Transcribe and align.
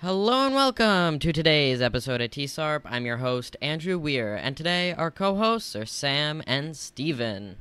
Hello 0.00 0.46
and 0.46 0.54
welcome 0.54 1.18
to 1.18 1.32
today's 1.32 1.82
episode 1.82 2.20
of 2.20 2.30
TSARP. 2.30 2.82
I'm 2.84 3.04
your 3.04 3.16
host, 3.16 3.56
Andrew 3.60 3.98
Weir, 3.98 4.36
and 4.36 4.56
today 4.56 4.92
our 4.92 5.10
co 5.10 5.34
hosts 5.34 5.74
are 5.74 5.86
Sam 5.86 6.40
and 6.46 6.76
Steven. 6.76 7.56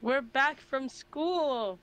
We're 0.00 0.22
back 0.22 0.60
from 0.60 0.88
school. 0.88 1.80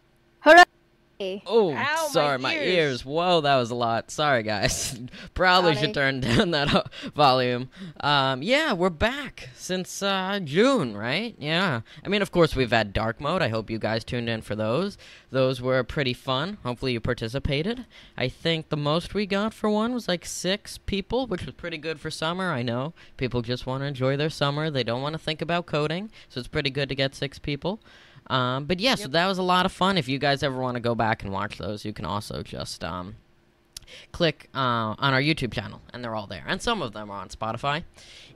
Hooray! 1.19 1.41
Oh, 1.45 1.73
Ow, 1.73 2.07
sorry, 2.11 2.37
my 2.39 2.55
ears. 2.55 2.67
ears. 2.67 3.05
Whoa, 3.05 3.41
that 3.41 3.55
was 3.55 3.71
a 3.71 3.75
lot. 3.75 4.11
Sorry, 4.11 4.43
guys. 4.43 4.99
Probably 5.33 5.73
Sorry. 5.73 5.85
should 5.85 5.93
turn 5.93 6.19
down 6.21 6.51
that 6.51 6.73
uh, 6.73 6.83
volume. 7.15 7.69
Um, 8.01 8.41
yeah, 8.41 8.73
we're 8.73 8.89
back 8.89 9.49
since 9.55 10.01
uh, 10.01 10.39
June, 10.43 10.95
right? 10.97 11.35
Yeah. 11.39 11.81
I 12.03 12.07
mean, 12.09 12.21
of 12.21 12.31
course, 12.31 12.55
we've 12.55 12.71
had 12.71 12.93
dark 12.93 13.21
mode. 13.21 13.41
I 13.41 13.47
hope 13.49 13.69
you 13.69 13.79
guys 13.79 14.03
tuned 14.03 14.29
in 14.29 14.41
for 14.41 14.55
those. 14.55 14.97
Those 15.31 15.61
were 15.61 15.83
pretty 15.83 16.13
fun. 16.13 16.57
Hopefully, 16.63 16.93
you 16.93 16.99
participated. 16.99 17.85
I 18.17 18.27
think 18.29 18.69
the 18.69 18.77
most 18.77 19.13
we 19.13 19.25
got 19.25 19.53
for 19.53 19.69
one 19.69 19.93
was 19.93 20.07
like 20.07 20.25
six 20.25 20.77
people, 20.77 21.27
which 21.27 21.45
was 21.45 21.55
pretty 21.55 21.77
good 21.77 21.99
for 21.99 22.11
summer. 22.11 22.51
I 22.51 22.61
know 22.61 22.93
people 23.17 23.41
just 23.41 23.65
want 23.65 23.81
to 23.83 23.87
enjoy 23.87 24.17
their 24.17 24.29
summer. 24.29 24.69
They 24.69 24.83
don't 24.83 25.01
want 25.01 25.13
to 25.13 25.19
think 25.19 25.41
about 25.41 25.65
coding, 25.65 26.09
so 26.29 26.39
it's 26.39 26.47
pretty 26.47 26.69
good 26.69 26.89
to 26.89 26.95
get 26.95 27.15
six 27.15 27.39
people. 27.39 27.79
Um, 28.27 28.65
but 28.65 28.79
yeah, 28.79 28.95
so 28.95 29.07
that 29.09 29.27
was 29.27 29.37
a 29.37 29.43
lot 29.43 29.65
of 29.65 29.71
fun. 29.71 29.97
If 29.97 30.07
you 30.07 30.17
guys 30.17 30.41
ever 30.43 30.59
want 30.59 30.75
to 30.75 30.81
go 30.81 30.95
back 30.95 31.23
and 31.23 31.31
watch 31.31 31.57
those, 31.57 31.85
you 31.85 31.93
can 31.93 32.05
also 32.05 32.41
just 32.41 32.83
um, 32.83 33.15
click 34.11 34.49
uh, 34.53 34.95
on 34.97 35.13
our 35.13 35.21
YouTube 35.21 35.53
channel, 35.53 35.81
and 35.93 36.03
they're 36.03 36.15
all 36.15 36.27
there. 36.27 36.43
And 36.47 36.61
some 36.61 36.81
of 36.81 36.93
them 36.93 37.09
are 37.09 37.19
on 37.19 37.29
Spotify. 37.29 37.83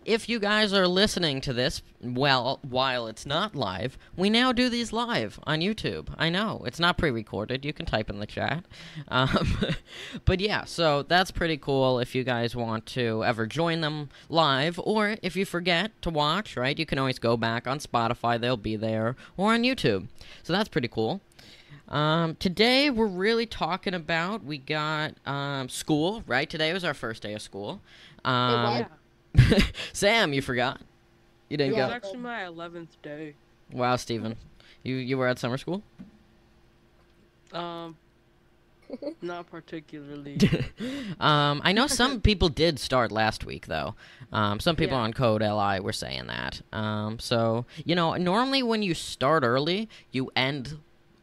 If 0.06 0.30
you 0.30 0.39
guys 0.39 0.73
are 0.73 0.88
listening 0.88 1.41
to 1.41 1.53
this, 1.53 1.81
well, 2.02 2.59
while 2.61 3.08
it's 3.08 3.25
not 3.25 3.53
live, 3.53 3.97
we 4.16 4.30
now 4.30 4.52
do 4.52 4.69
these 4.69 4.94
live 4.94 5.39
on 5.44 5.59
YouTube. 5.59 6.08
I 6.17 6.30
know 6.30 6.64
it's 6.66 6.80
not 6.80 6.97
pre-recorded. 6.97 7.66
You 7.66 7.73
can 7.73 7.86
type 7.86 8.09
in 8.09 8.19
the 8.19 8.25
chat. 8.25 8.66
Um, 9.09 9.58
but 10.25 10.39
yeah, 10.39 10.64
so 10.64 11.03
that's 11.03 11.31
pretty 11.31 11.58
cool. 11.58 12.00
If 12.00 12.16
you 12.16 12.23
guys 12.23 12.56
want 12.56 12.86
to 12.88 13.23
ever 13.23 13.45
join 13.45 13.81
them 13.81 14.09
live, 14.30 14.80
or 14.84 15.17
if 15.22 15.36
you 15.36 15.45
forget 15.45 15.91
to 16.02 16.09
watch, 16.09 16.56
right, 16.56 16.80
you 16.80 16.86
can 16.86 16.97
always 16.97 17.19
go 17.19 17.38
back 17.38 17.67
on 17.67 17.80
Spotify. 17.80 18.39
They'll 18.39 18.58
be 18.58 18.78
there, 18.78 19.16
or 19.38 19.53
on 19.53 19.63
YouTube. 19.63 20.08
So 20.44 20.53
that's 20.53 20.69
pretty 20.69 20.88
cool. 20.88 21.22
Um, 21.90 22.36
today 22.36 22.90
we're 22.92 23.08
really 23.08 23.45
talking 23.48 23.94
about 23.95 24.44
we 24.44 24.59
got 24.59 25.16
um, 25.26 25.70
school 25.70 26.23
right. 26.28 26.48
Today 26.50 26.72
was 26.72 26.84
our 26.84 26.94
first 26.94 27.23
day 27.23 27.34
of 27.34 27.42
school. 27.42 27.81
Um, 28.23 28.86
what? 29.34 29.73
Sam, 29.94 30.31
you 30.34 30.41
forgot. 30.41 30.81
You 31.50 31.58
didn't 31.58 31.74
Yeah. 31.75 31.86
It's 31.86 31.90
go. 31.90 31.96
actually 31.96 32.18
my 32.19 32.41
11th 32.41 32.90
day. 33.02 33.34
Wow, 33.72 33.96
Steven. 33.96 34.36
You 34.84 34.96
you 34.96 35.18
were 35.18 35.28
at 35.28 35.40
summer 35.40 35.58
school. 35.58 35.81
Um, 37.53 37.97
not 39.24 39.50
particularly. 39.50 40.38
um, 41.19 41.59
I 41.63 41.72
know 41.72 41.88
some 41.88 42.22
people 42.22 42.50
did 42.50 42.80
start 42.80 43.12
last 43.12 43.46
week 43.46 43.66
though. 43.66 43.96
Um, 44.31 44.59
some 44.59 44.75
people 44.75 44.97
Yeah. 44.97 45.03
on 45.06 45.13
Codeli 45.13 45.80
were 45.80 45.94
saying 45.94 46.28
that. 46.28 46.62
Um, 46.72 47.18
so 47.18 47.66
you 47.84 47.96
know, 47.96 48.13
normally 48.13 48.62
when 48.62 48.84
you 48.84 48.94
start 48.94 49.44
early, 49.44 49.90
you 50.12 50.30
end 50.36 50.78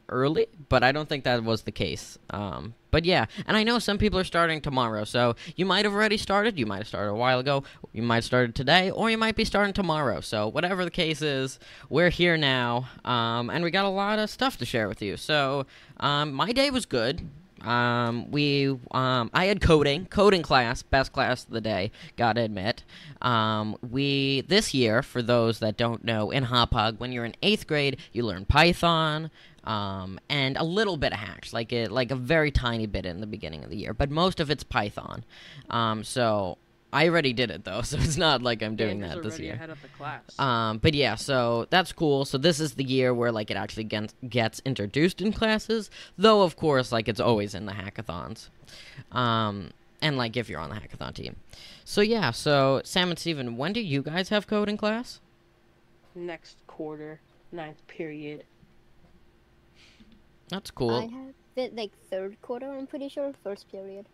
early, 0.09 0.47
but 0.69 0.83
I 0.83 0.93
don't 0.93 1.09
think 1.09 1.25
that 1.25 1.43
was 1.44 1.62
the 1.62 1.72
case. 1.72 2.19
Um, 2.31 2.75
but 2.91 3.05
yeah, 3.05 3.27
and 3.47 3.56
I 3.56 3.62
know 3.62 3.78
some 3.78 3.99
people 3.99 4.19
are 4.19 4.25
starting 4.25 4.61
tomorrow, 4.61 5.05
so 5.05 5.37
you 5.55 5.67
might 5.67 5.84
have 5.84 5.93
already 5.93 6.17
started. 6.17 6.59
You 6.59 6.67
might 6.67 6.78
have 6.78 6.89
started 6.89 7.11
a 7.11 7.15
while 7.15 7.39
ago. 7.39 7.65
You 7.93 8.03
might 8.03 8.16
have 8.16 8.25
started 8.25 8.55
today, 8.55 8.91
or 8.91 9.11
you 9.11 9.19
might 9.19 9.37
be 9.37 9.45
starting 9.45 9.75
tomorrow. 9.75 10.21
So 10.21 10.49
whatever 10.49 10.84
the 10.84 10.91
case 10.91 11.22
is, 11.22 11.59
we're 11.91 12.11
here 12.11 12.37
now, 12.37 12.89
um, 13.05 13.50
and 13.50 13.62
we 13.65 13.71
got 13.71 13.84
a 13.84 13.91
lot 13.91 14.19
of 14.19 14.31
stuff 14.31 14.56
to 14.59 14.65
share 14.65 14.89
with 14.89 15.03
you. 15.03 15.16
So 15.16 15.66
um, 15.99 16.33
my 16.33 16.53
day 16.53 16.71
was 16.71 16.87
good. 16.87 17.28
Um, 17.62 18.31
we, 18.31 18.69
um, 18.93 19.31
I 19.34 19.47
had 19.47 19.61
coding, 19.61 20.06
coding 20.06 20.43
class, 20.43 20.83
best 20.83 21.12
class 21.12 21.45
of 21.45 21.50
the 21.50 21.61
day. 21.61 21.91
Gotta 22.16 22.43
admit. 22.43 22.84
Um, 23.22 23.77
we 23.91 24.43
this 24.43 24.72
year, 24.72 25.03
for 25.03 25.21
those 25.21 25.59
that 25.59 25.77
don't 25.77 26.05
know, 26.05 26.31
in 26.31 26.45
Hauppauge, 26.45 26.99
when 26.99 27.12
you're 27.12 27.25
in 27.25 27.34
eighth 27.43 27.66
grade, 27.66 27.99
you 28.12 28.25
learn 28.25 28.45
Python. 28.45 29.31
Um, 29.66 30.21
and 30.28 30.56
a 30.56 30.62
little 30.62 30.97
bit 30.97 31.12
of 31.12 31.19
Hatch, 31.19 31.53
like 31.53 31.72
it, 31.72 31.91
like 31.91 32.12
a 32.12 32.16
very 32.16 32.50
tiny 32.53 32.87
bit 32.87 33.04
in 33.04 33.21
the 33.21 33.27
beginning 33.27 33.65
of 33.65 33.71
the 33.71 33.77
year, 33.77 33.93
but 33.93 34.10
most 34.10 34.38
of 34.38 34.50
it's 34.50 34.62
Python. 34.62 35.25
Um, 35.71 36.04
so 36.04 36.59
I 36.93 37.09
already 37.09 37.32
did 37.32 37.50
it 37.50 37.65
though, 37.65 37.82
so 37.82 37.99
it's 37.99 38.16
not 38.16 38.43
like 38.43 38.62
I'm 38.62 38.77
doing 38.77 39.03
Andrew's 39.03 39.25
that 39.25 39.31
this 39.31 39.38
year. 39.41 39.54
ahead 39.54 39.71
of 39.71 39.82
the 39.82 39.88
class. 39.88 40.38
Um, 40.38 40.78
but 40.78 40.94
yeah, 40.94 41.16
so 41.16 41.66
that's 41.71 41.93
cool. 41.93 42.25
So 42.25 42.38
this 42.38 42.60
is 42.60 42.75
the 42.75 42.84
year 42.84 43.12
where 43.12 43.32
like 43.32 43.50
it 43.50 43.56
actually 43.56 43.84
gets 43.84 44.15
gets 44.28 44.62
introduced 44.65 45.21
in 45.21 45.32
classes, 45.32 45.91
though 46.16 46.43
of 46.43 46.56
course 46.56 46.93
like 46.93 47.09
it's 47.09 47.21
always 47.21 47.54
in 47.54 47.66
the 47.66 47.72
hackathons, 47.72 48.48
um, 49.12 49.71
and 50.00 50.16
like 50.16 50.37
if 50.37 50.48
you're 50.48 50.60
on 50.60 50.71
the 50.71 50.77
hackathon 50.77 51.12
team. 51.15 51.37
So 51.84 52.00
yeah, 52.00 52.31
so 52.31 52.81
Sam 52.84 53.10
and 53.10 53.19
Steven, 53.19 53.56
when 53.56 53.72
do 53.72 53.81
you 53.81 54.03
guys 54.03 54.28
have 54.28 54.47
code 54.47 54.69
in 54.69 54.77
class? 54.77 55.21
Next 56.15 56.56
quarter, 56.66 57.21
ninth 57.53 57.87
period. 57.88 58.44
That's 60.49 60.71
cool. 60.71 60.95
I 60.95 61.07
have 61.07 61.34
it 61.57 61.75
like 61.77 61.93
third 62.11 62.41
quarter. 62.43 62.71
I'm 62.71 62.87
pretty 62.87 63.09
sure 63.09 63.33
first 63.43 63.71
period. 63.71 64.07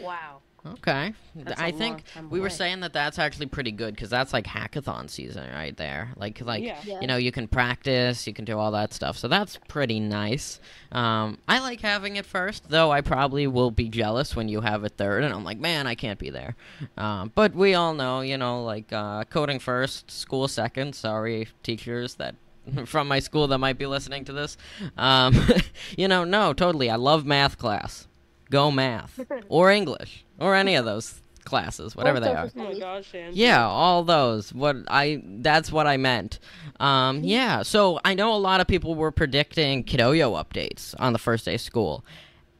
Wow. 0.00 0.40
Okay, 0.66 1.14
That's 1.34 1.58
I 1.58 1.68
a 1.68 1.72
think 1.72 1.94
long 1.94 2.02
time 2.14 2.30
we 2.30 2.38
were 2.38 2.50
saying 2.50 2.80
that 2.80 2.92
that's 2.92 3.18
actually 3.18 3.46
pretty 3.46 3.72
good 3.72 3.94
because 3.94 4.10
that's 4.10 4.34
like 4.34 4.44
hackathon 4.44 5.08
season 5.08 5.50
right 5.54 5.74
there. 5.74 6.10
Like 6.16 6.42
like 6.42 6.62
Yeah. 6.62 6.78
Yeah. 6.84 7.00
you 7.00 7.06
know 7.06 7.16
you 7.16 7.32
can 7.32 7.48
practice, 7.48 8.26
you 8.26 8.34
can 8.34 8.44
do 8.44 8.58
all 8.58 8.70
that 8.72 8.92
stuff. 8.92 9.16
So 9.16 9.26
that's 9.26 9.58
pretty 9.68 10.00
nice. 10.00 10.60
Um, 10.92 11.38
I 11.48 11.60
like 11.60 11.80
having 11.80 12.16
it 12.16 12.26
first, 12.26 12.68
though. 12.68 12.90
I 12.90 13.00
probably 13.00 13.46
will 13.46 13.70
be 13.70 13.88
jealous 13.88 14.36
when 14.36 14.48
you 14.50 14.60
have 14.60 14.84
it 14.84 14.92
third, 14.98 15.24
and 15.24 15.32
I'm 15.32 15.44
like, 15.44 15.58
man, 15.58 15.86
I 15.86 15.94
can't 15.94 16.18
be 16.18 16.28
there. 16.28 16.54
Um, 16.98 17.32
but 17.34 17.54
we 17.54 17.72
all 17.72 17.94
know, 17.94 18.20
you 18.20 18.36
know, 18.36 18.62
like 18.62 18.92
uh, 18.92 19.24
coding 19.24 19.60
first, 19.60 20.10
school 20.10 20.46
second. 20.46 20.94
Sorry, 20.94 21.48
teachers 21.62 22.16
that. 22.16 22.34
From 22.86 23.08
my 23.08 23.20
school 23.20 23.46
that 23.48 23.58
might 23.58 23.78
be 23.78 23.86
listening 23.86 24.24
to 24.26 24.32
this, 24.32 24.56
um, 24.96 25.34
you 25.96 26.08
know, 26.08 26.24
no, 26.24 26.52
totally. 26.52 26.90
I 26.90 26.96
love 26.96 27.24
math 27.24 27.58
class. 27.58 28.06
Go 28.50 28.70
math 28.70 29.20
or 29.48 29.70
English 29.70 30.24
or 30.38 30.54
any 30.54 30.74
of 30.74 30.84
those 30.84 31.22
classes, 31.44 31.96
whatever 31.96 32.20
they 32.20 32.32
are. 32.34 32.50
Oh 32.56 32.78
gosh, 32.78 33.14
Andrew. 33.14 33.32
Yeah, 33.34 33.66
all 33.66 34.04
those. 34.04 34.52
What 34.52 34.76
I 34.88 35.22
that's 35.24 35.70
what 35.72 35.86
I 35.86 35.96
meant. 35.96 36.38
Um, 36.78 37.22
yeah. 37.22 37.62
So 37.62 38.00
I 38.04 38.14
know 38.14 38.34
a 38.34 38.36
lot 38.38 38.60
of 38.60 38.66
people 38.66 38.94
were 38.94 39.10
predicting 39.10 39.84
Kidoyo 39.84 40.42
updates 40.42 40.94
on 40.98 41.12
the 41.12 41.18
first 41.18 41.44
day 41.44 41.54
of 41.54 41.60
school, 41.60 42.04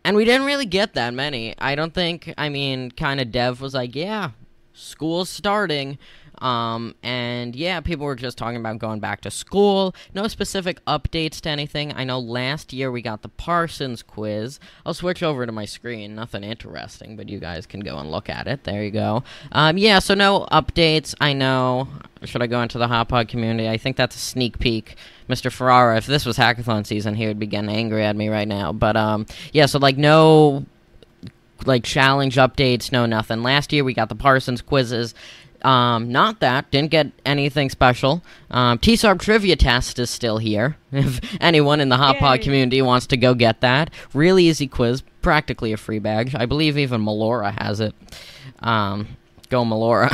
and 0.04 0.16
we 0.16 0.24
didn't 0.24 0.46
really 0.46 0.66
get 0.66 0.94
that 0.94 1.14
many. 1.14 1.54
I 1.58 1.74
don't 1.74 1.94
think. 1.94 2.32
I 2.38 2.48
mean, 2.48 2.90
kind 2.90 3.20
of 3.20 3.30
Dev 3.30 3.60
was 3.60 3.74
like, 3.74 3.94
yeah, 3.94 4.30
school's 4.80 5.28
starting. 5.28 5.98
Um, 6.40 6.94
and 7.02 7.54
yeah, 7.54 7.80
people 7.80 8.06
were 8.06 8.14
just 8.14 8.38
talking 8.38 8.56
about 8.56 8.78
going 8.78 9.00
back 9.00 9.20
to 9.22 9.30
school. 9.30 9.94
No 10.14 10.26
specific 10.28 10.82
updates 10.86 11.40
to 11.42 11.50
anything. 11.50 11.92
I 11.94 12.04
know 12.04 12.18
last 12.18 12.72
year 12.72 12.90
we 12.90 13.02
got 13.02 13.22
the 13.22 13.28
Parsons 13.28 14.02
quiz. 14.02 14.58
I'll 14.86 14.94
switch 14.94 15.22
over 15.22 15.44
to 15.44 15.52
my 15.52 15.66
screen. 15.66 16.14
Nothing 16.14 16.44
interesting, 16.44 17.16
but 17.16 17.28
you 17.28 17.38
guys 17.38 17.66
can 17.66 17.80
go 17.80 17.98
and 17.98 18.10
look 18.10 18.30
at 18.30 18.46
it. 18.46 18.64
There 18.64 18.82
you 18.82 18.90
go. 18.90 19.22
Um, 19.52 19.76
yeah, 19.76 19.98
so 19.98 20.14
no 20.14 20.46
updates. 20.50 21.14
I 21.20 21.34
know. 21.34 21.88
Should 22.24 22.42
I 22.42 22.46
go 22.46 22.62
into 22.62 22.78
the 22.78 22.88
Hot 22.88 23.08
Pod 23.08 23.28
community? 23.28 23.68
I 23.68 23.76
think 23.76 23.96
that's 23.96 24.16
a 24.16 24.18
sneak 24.18 24.58
peek. 24.58 24.96
Mr. 25.28 25.52
Ferrara, 25.52 25.96
if 25.96 26.06
this 26.06 26.26
was 26.26 26.36
hackathon 26.36 26.86
season, 26.86 27.14
he 27.14 27.26
would 27.26 27.38
be 27.38 27.46
getting 27.46 27.70
angry 27.70 28.04
at 28.04 28.16
me 28.16 28.28
right 28.28 28.48
now. 28.48 28.72
But 28.72 28.96
um, 28.96 29.26
yeah, 29.52 29.66
so 29.66 29.78
like 29.78 29.96
no 29.96 30.66
like 31.66 31.84
challenge 31.84 32.36
updates, 32.36 32.92
no 32.92 33.06
nothing. 33.06 33.42
Last 33.42 33.72
year 33.72 33.84
we 33.84 33.94
got 33.94 34.08
the 34.08 34.14
Parsons 34.14 34.62
quizzes. 34.62 35.14
Um, 35.62 36.10
not 36.10 36.40
that. 36.40 36.70
Didn't 36.70 36.90
get 36.90 37.12
anything 37.26 37.68
special. 37.68 38.22
Um, 38.50 38.78
TSARP 38.78 39.20
trivia 39.20 39.56
test 39.56 39.98
is 39.98 40.10
still 40.10 40.38
here. 40.38 40.76
If 40.92 41.20
anyone 41.40 41.80
in 41.80 41.88
the 41.88 41.96
Hot 41.96 42.18
Pod 42.18 42.40
community 42.40 42.82
wants 42.82 43.06
to 43.08 43.16
go 43.16 43.34
get 43.34 43.60
that, 43.60 43.90
really 44.12 44.46
easy 44.46 44.66
quiz, 44.66 45.02
practically 45.22 45.72
a 45.72 45.76
free 45.76 46.00
badge. 46.00 46.34
I 46.34 46.46
believe 46.46 46.76
even 46.76 47.04
Melora 47.04 47.56
has 47.62 47.80
it. 47.80 47.94
Um, 48.58 49.16
go 49.50 49.64
Melora. 49.64 50.10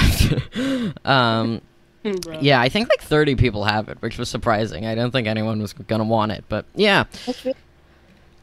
um, 1.06 1.62
yeah, 2.40 2.60
I 2.60 2.68
think 2.68 2.88
like 2.88 3.00
30 3.00 3.36
people 3.36 3.64
have 3.64 3.88
it, 3.88 4.00
which 4.00 4.18
was 4.18 4.28
surprising. 4.28 4.86
I 4.86 4.94
didn't 4.94 5.12
think 5.12 5.26
anyone 5.26 5.60
was 5.60 5.72
gonna 5.72 6.04
want 6.04 6.32
it, 6.32 6.44
but 6.48 6.66
yeah. 6.74 7.04
That's 7.24 7.44
really 7.44 7.56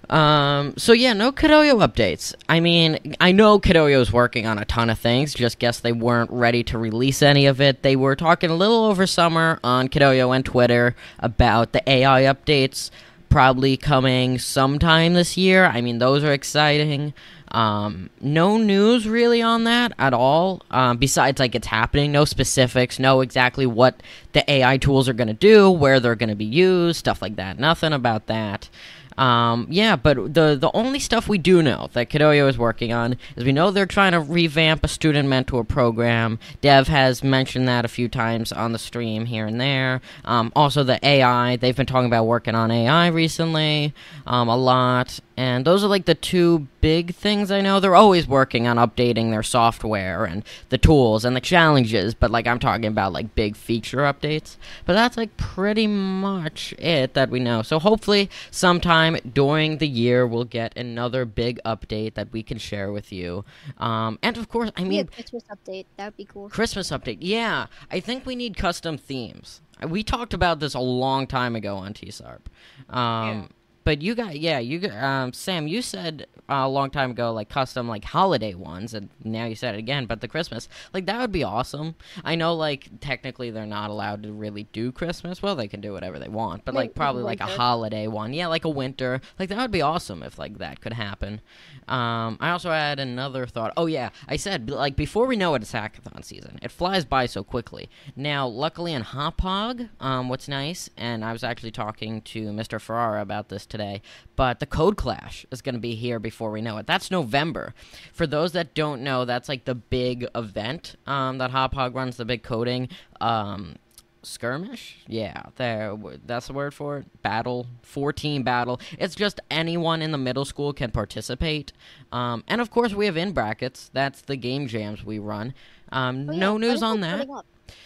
Um, 0.10 0.74
so 0.78 0.92
yeah, 0.94 1.14
no 1.14 1.32
Kidoyo 1.32 1.86
updates. 1.86 2.34
I 2.50 2.60
mean, 2.60 3.16
I 3.20 3.32
know 3.32 3.60
Kidoyo's 3.60 4.12
working 4.12 4.46
on 4.46 4.60
a 4.60 4.66
ton 4.66 4.90
of 4.90 5.00
things, 5.00 5.34
just 5.34 5.60
guess 5.60 5.80
they 5.80 5.92
weren't 5.92 6.32
ready 6.32 6.64
to 6.66 6.78
release 6.78 7.22
any 7.22 7.46
of 7.46 7.62
it. 7.62 7.84
They 7.84 7.96
were 7.96 8.16
talking 8.16 8.50
a 8.50 8.56
little 8.56 8.86
over 8.86 9.08
summer 9.08 9.60
on 9.64 9.88
Kidoyo 9.88 10.36
and 10.36 10.46
Twitter 10.46 10.96
about 11.20 11.72
the 11.72 11.90
AI 11.90 12.24
updates 12.24 12.92
probably 13.30 13.76
coming 13.76 14.38
sometime 14.38 15.16
this 15.16 15.38
year. 15.38 15.66
I 15.66 15.82
mean, 15.82 15.98
those 15.98 16.24
are 16.24 16.34
exciting. 16.34 17.16
Um, 17.54 18.10
no 18.22 18.58
news 18.58 19.08
really 19.08 19.42
on 19.42 19.64
that 19.64 19.94
at 19.98 20.14
all. 20.14 20.62
Um, 20.72 20.98
besides, 20.98 21.40
like 21.40 21.56
it's 21.56 21.68
happening. 21.68 22.12
No 22.12 22.26
specifics. 22.26 23.00
No 23.00 23.22
exactly 23.22 23.66
what 23.66 24.02
the 24.34 24.50
AI 24.52 24.78
tools 24.78 25.08
are 25.08 25.14
going 25.14 25.28
to 25.28 25.34
do, 25.34 25.70
where 25.70 26.00
they're 26.00 26.16
going 26.16 26.30
to 26.30 26.36
be 26.36 26.46
used, 26.46 27.00
stuff 27.00 27.22
like 27.22 27.36
that. 27.38 27.58
Nothing 27.58 27.94
about 27.94 28.28
that. 28.28 28.70
Um, 29.18 29.68
yeah, 29.70 29.96
but 29.96 30.34
the 30.34 30.58
the 30.60 30.72
only 30.74 31.00
stuff 31.00 31.28
we 31.28 31.38
do 31.38 31.62
know 31.62 31.90
that 31.94 32.10
Kidoyo 32.10 32.48
is 32.48 32.58
working 32.58 32.94
on 32.94 33.18
is 33.36 33.44
we 33.44 33.52
know 33.52 33.72
they're 33.72 33.86
trying 33.86 34.14
to 34.14 34.20
revamp 34.20 34.84
a 34.84 34.88
student 34.88 35.30
mentor 35.30 35.64
program. 35.64 36.40
Dev 36.62 36.88
has 36.88 37.24
mentioned 37.24 37.68
that 37.68 37.86
a 37.86 37.88
few 37.90 38.08
times 38.08 38.52
on 38.52 38.72
the 38.72 38.80
stream 38.80 39.26
here 39.26 39.46
and 39.46 39.60
there. 39.60 40.02
Um, 40.26 40.52
also, 40.56 40.84
the 40.84 41.00
AI 41.06 41.56
they've 41.58 41.76
been 41.76 41.86
talking 41.86 42.08
about 42.08 42.26
working 42.26 42.56
on 42.56 42.72
AI 42.72 43.08
recently 43.08 43.94
um, 44.26 44.48
a 44.48 44.58
lot, 44.58 45.20
and 45.36 45.66
those 45.66 45.84
are 45.84 45.88
like 45.88 46.06
the 46.06 46.16
two 46.16 46.68
big 46.82 47.16
things 47.16 47.52
I 47.52 47.62
know. 47.62 47.80
They're 47.80 47.96
always 47.96 48.28
working 48.28 48.68
on 48.68 48.78
updating 48.78 49.32
their 49.32 49.44
software 49.44 50.26
and 50.26 50.44
the 50.70 50.78
tools 50.78 51.26
and 51.26 51.36
the 51.36 51.42
challenges, 51.42 52.14
but 52.14 52.30
like 52.32 52.46
I'm 52.48 52.60
talking 52.60 52.86
about 52.86 53.14
like 53.14 53.34
big 53.36 53.56
feature 53.56 54.00
updates. 54.00 54.58
But 54.86 54.94
that's 54.94 55.18
like 55.18 55.36
pretty 55.38 55.88
much 55.88 56.74
it 56.78 57.14
that 57.16 57.30
we 57.30 57.40
know. 57.40 57.62
So 57.62 57.80
hopefully, 57.80 58.30
sometime 58.52 59.18
during 59.34 59.78
the 59.80 59.88
year, 59.88 60.28
we'll 60.28 60.44
get 60.46 60.78
another 60.78 61.26
big 61.26 61.60
update 61.66 62.14
that 62.16 62.32
we 62.32 62.44
can 62.44 62.58
share 62.58 62.92
with 62.92 63.12
you. 63.12 63.44
Um, 63.78 64.20
and 64.22 64.38
of 64.38 64.50
course, 64.50 64.72
I 64.78 64.82
Yeah, 64.82 64.88
mean, 64.88 65.08
Christmas 65.08 65.44
update. 65.52 65.86
That 65.98 66.06
would 66.06 66.18
be 66.18 66.26
cool. 66.26 66.50
Christmas 66.50 66.92
update. 66.92 67.18
Yeah, 67.22 67.68
I 67.90 68.00
think 68.00 68.26
we 68.26 68.36
need 68.36 68.56
custom 68.58 68.98
themes. 68.98 69.62
We 69.88 70.04
talked 70.04 70.34
about 70.34 70.60
this 70.60 70.74
a 70.76 70.80
long 70.80 71.28
time 71.28 71.56
ago 71.56 71.78
on 71.78 71.94
TSARP. 71.94 72.42
Um, 72.90 73.28
Yeah. 73.28 73.48
But 73.84 74.02
you 74.02 74.16
got 74.16 74.40
yeah 74.40 74.60
you 74.60 74.90
um, 74.90 75.34
Sam 75.34 75.68
you 75.68 75.82
said 75.82 76.28
uh, 76.50 76.64
a 76.64 76.70
long 76.70 76.90
time 76.90 77.12
ago 77.12 77.32
like 77.34 77.50
custom 77.50 77.88
like 77.88 78.04
holiday 78.06 78.54
ones 78.54 78.94
and 78.94 79.10
now 79.24 79.46
you 79.46 79.56
said 79.56 79.76
it 79.76 79.80
again 79.80 80.06
but 80.06 80.22
the 80.22 80.28
Christmas 80.28 80.68
like 80.94 81.06
that 81.06 81.20
would 81.20 81.32
be 81.32 81.44
awesome 81.44 81.96
I 82.24 82.36
know 82.36 82.54
like 82.54 83.00
technically 83.00 83.50
they're 83.52 83.66
not 83.66 83.90
allowed 83.90 84.24
to 84.24 84.32
really 84.34 84.64
do 84.74 84.92
Christmas 84.92 85.42
well 85.42 85.56
they 85.56 85.68
can 85.68 85.82
do 85.82 85.94
whatever 85.94 86.20
they 86.20 86.28
want 86.30 86.66
but 86.66 86.74
Like- 86.76 86.90
like 86.90 86.96
probably 86.96 87.24
like 87.24 87.40
a 87.40 87.46
holiday 87.46 88.08
one 88.08 88.34
yeah 88.34 88.48
like 88.48 88.66
a 88.66 88.70
winter 88.70 89.22
like 89.40 89.50
that 89.50 89.58
would 89.60 89.72
be 89.72 89.82
awesome 89.82 90.22
if 90.24 90.38
like 90.38 90.58
that 90.58 90.82
could 90.82 90.94
happen 90.94 91.42
um, 91.88 92.38
I 92.40 92.52
also 92.52 92.70
had 92.72 93.00
another 93.00 93.46
thought. 93.46 93.74
Oh 93.76 93.88
yeah, 93.88 94.10
I 94.30 94.38
said 94.38 94.70
like 94.70 94.96
before 94.96 95.26
we 95.28 95.36
know 95.36 95.54
it, 95.56 95.62
it's 95.64 95.74
hackathon 95.74 96.24
season. 96.24 96.58
It 96.62 96.72
flies 96.72 97.04
by 97.04 97.26
so 97.26 97.44
quickly. 97.44 97.90
Now, 98.16 98.48
luckily 98.48 98.94
in 98.94 99.04
Hauppauge, 99.04 99.90
um, 100.00 100.30
what's 100.30 100.48
nice, 100.48 100.90
and 100.96 101.26
I 101.26 101.34
was 101.34 101.44
actually 101.44 101.72
talking 101.72 102.22
to 102.22 102.44
Mr. 102.52 102.80
Ferrara 102.80 103.22
about 103.22 103.50
this 103.50 103.66
today. 103.74 104.04
But 104.36 104.60
the 104.60 104.68
Code 104.68 104.98
Clash 104.98 105.48
is 105.50 105.64
going 105.64 105.74
to 105.74 105.82
be 105.82 105.96
here 105.96 106.20
before 106.20 106.52
we 106.52 106.62
know 106.62 106.78
it. 106.78 106.86
That's 106.86 107.10
November. 107.10 107.74
For 108.14 108.28
those 108.28 108.52
that 108.52 108.76
don't 108.76 109.02
know, 109.02 109.26
that's 109.26 109.50
like 109.50 109.66
the 109.66 109.74
big 109.74 110.28
event 110.36 110.96
um, 111.08 111.40
that 111.40 111.50
Hauppauge 111.50 111.96
runs, 111.96 112.18
the 112.18 112.24
big 112.26 112.44
coding. 112.44 112.88
Um, 113.20 113.78
skirmish 114.26 115.00
yeah 115.06 115.44
there 115.58 115.98
that's 116.26 116.48
the 116.48 116.54
word 116.54 116.74
for 116.74 117.00
it 117.00 117.22
battle 117.22 117.68
14 117.82 118.42
battle 118.42 118.80
it's 118.98 119.16
just 119.16 119.42
anyone 119.52 120.02
in 120.02 120.14
the 120.14 120.18
middle 120.18 120.46
school 120.46 120.72
can 120.72 120.92
participate 120.92 121.74
um, 122.14 122.42
and 122.48 122.62
of 122.62 122.72
course 122.72 122.94
we 122.94 123.06
have 123.06 123.18
in 123.18 123.34
brackets 123.34 123.90
that's 123.92 124.22
the 124.22 124.38
game 124.38 124.66
jams 124.66 125.04
we 125.04 125.20
run 125.20 125.54
um, 125.92 126.30
Oh, 126.30 126.32
yeah, 126.32 126.40
no 126.40 126.58
news 126.58 126.82
on 126.82 127.02
that? 127.02 127.28